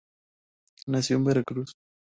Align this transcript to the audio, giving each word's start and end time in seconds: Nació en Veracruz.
Nació 0.87 1.17
en 1.17 1.25
Veracruz. 1.25 1.75